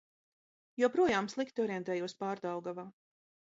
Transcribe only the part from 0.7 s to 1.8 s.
Joprojām slikti